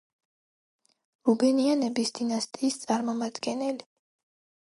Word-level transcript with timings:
რუბენიანების 1.29 2.13
დინასტიის 2.19 2.79
წარმომადგენელი. 2.85 3.87